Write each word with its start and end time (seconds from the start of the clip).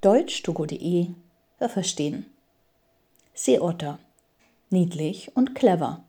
Deutsch-Togo.de 0.00 1.08
für 1.58 1.68
Verstehen. 1.68 2.26
Seeotter. 3.34 3.98
Niedlich 4.70 5.32
und 5.34 5.56
clever. 5.56 6.04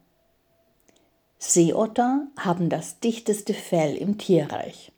Seeotter 1.40 2.28
haben 2.38 2.70
das 2.70 3.00
dichteste 3.00 3.56
Fell 3.56 3.96
im 3.96 4.20
Tierreich. 4.20 4.92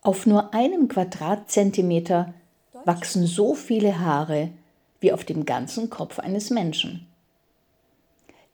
Auf 0.00 0.24
nur 0.24 0.54
einem 0.54 0.88
Quadratzentimeter 0.88 2.32
wachsen 2.86 3.26
so 3.26 3.54
viele 3.54 3.98
Haare 3.98 4.48
wie 5.00 5.12
auf 5.12 5.24
dem 5.24 5.44
ganzen 5.44 5.90
Kopf 5.90 6.20
eines 6.20 6.48
Menschen. 6.48 7.06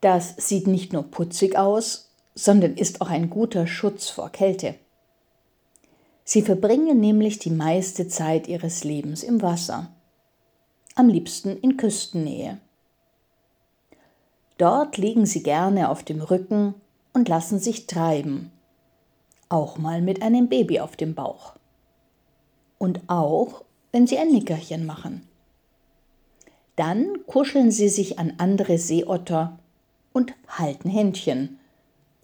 Das 0.00 0.34
sieht 0.38 0.66
nicht 0.66 0.92
nur 0.92 1.04
putzig 1.04 1.56
aus, 1.56 2.10
sondern 2.34 2.74
ist 2.74 3.00
auch 3.00 3.10
ein 3.10 3.30
guter 3.30 3.68
Schutz 3.68 4.10
vor 4.10 4.30
Kälte. 4.30 4.74
Sie 6.28 6.42
verbringen 6.42 6.98
nämlich 6.98 7.38
die 7.38 7.52
meiste 7.52 8.08
Zeit 8.08 8.48
ihres 8.48 8.82
Lebens 8.82 9.22
im 9.22 9.42
Wasser, 9.42 9.92
am 10.96 11.08
liebsten 11.08 11.56
in 11.56 11.76
Küstennähe. 11.76 12.58
Dort 14.58 14.96
liegen 14.96 15.24
sie 15.24 15.44
gerne 15.44 15.88
auf 15.88 16.02
dem 16.02 16.20
Rücken 16.20 16.74
und 17.12 17.28
lassen 17.28 17.60
sich 17.60 17.86
treiben, 17.86 18.50
auch 19.48 19.78
mal 19.78 20.02
mit 20.02 20.20
einem 20.20 20.48
Baby 20.48 20.80
auf 20.80 20.96
dem 20.96 21.14
Bauch. 21.14 21.54
Und 22.78 23.02
auch, 23.06 23.62
wenn 23.92 24.08
sie 24.08 24.18
ein 24.18 24.32
Nickerchen 24.32 24.84
machen. 24.84 25.28
Dann 26.74 27.24
kuscheln 27.28 27.70
sie 27.70 27.88
sich 27.88 28.18
an 28.18 28.34
andere 28.38 28.78
Seeotter 28.78 29.60
und 30.12 30.34
halten 30.48 30.90
Händchen 30.90 31.60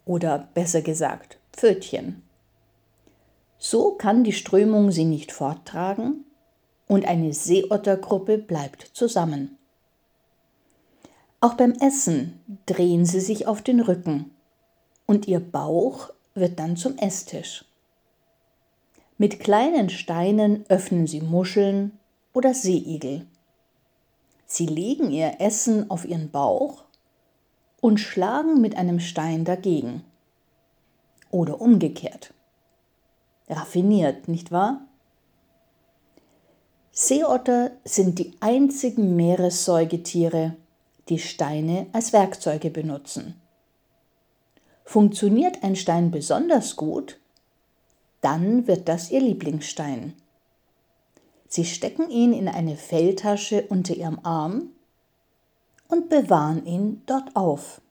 oder 0.03 0.49
besser 0.53 0.81
gesagt 0.81 1.37
Pfötchen. 1.53 2.22
So 3.73 3.89
kann 3.89 4.23
die 4.23 4.33
Strömung 4.33 4.91
sie 4.91 5.03
nicht 5.03 5.31
forttragen 5.31 6.25
und 6.87 7.07
eine 7.07 7.33
Seeottergruppe 7.33 8.37
bleibt 8.37 8.91
zusammen. 8.93 9.57
Auch 11.41 11.55
beim 11.55 11.71
Essen 11.71 12.39
drehen 12.67 13.07
sie 13.07 13.19
sich 13.19 13.47
auf 13.47 13.63
den 13.63 13.79
Rücken 13.79 14.29
und 15.07 15.27
ihr 15.27 15.39
Bauch 15.39 16.11
wird 16.35 16.59
dann 16.59 16.77
zum 16.77 16.99
Esstisch. 16.99 17.65
Mit 19.17 19.39
kleinen 19.39 19.89
Steinen 19.89 20.65
öffnen 20.69 21.07
sie 21.07 21.21
Muscheln 21.21 21.97
oder 22.31 22.53
Seeigel. 22.53 23.25
Sie 24.45 24.67
legen 24.67 25.09
ihr 25.09 25.37
Essen 25.39 25.89
auf 25.89 26.05
ihren 26.05 26.29
Bauch 26.29 26.83
und 27.81 27.99
schlagen 27.99 28.61
mit 28.61 28.77
einem 28.77 28.99
Stein 28.99 29.45
dagegen. 29.45 30.03
Oder 31.31 31.59
umgekehrt. 31.59 32.35
Raffiniert, 33.53 34.27
nicht 34.27 34.51
wahr? 34.51 34.81
Seeotter 36.91 37.71
sind 37.83 38.19
die 38.19 38.33
einzigen 38.39 39.15
Meeressäugetiere, 39.15 40.55
die 41.09 41.19
Steine 41.19 41.87
als 41.91 42.13
Werkzeuge 42.13 42.69
benutzen. 42.69 43.41
Funktioniert 44.85 45.63
ein 45.63 45.75
Stein 45.75 46.11
besonders 46.11 46.75
gut, 46.75 47.19
dann 48.21 48.67
wird 48.67 48.87
das 48.87 49.11
ihr 49.11 49.21
Lieblingsstein. 49.21 50.13
Sie 51.47 51.65
stecken 51.65 52.09
ihn 52.09 52.33
in 52.33 52.47
eine 52.47 52.77
Felltasche 52.77 53.65
unter 53.69 53.95
ihrem 53.95 54.19
Arm 54.23 54.69
und 55.87 56.09
bewahren 56.09 56.65
ihn 56.65 57.01
dort 57.05 57.35
auf. 57.35 57.81